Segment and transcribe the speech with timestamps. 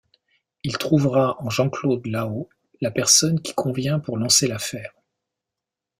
[0.63, 2.49] Il trouvera en Jean Claude Lahaut
[2.81, 4.95] la personne qui convient pour lancer l'affaire.